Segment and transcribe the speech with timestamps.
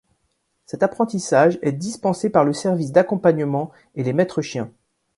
[0.65, 4.73] Cet apprentissage est dispensé par le Service d'accompagnement et les maîtres-chiens.